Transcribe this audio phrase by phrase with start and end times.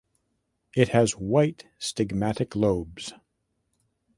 [0.75, 3.13] It has white stigmatic lobes.